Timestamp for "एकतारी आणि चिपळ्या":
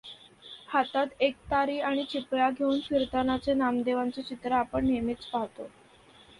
1.19-2.49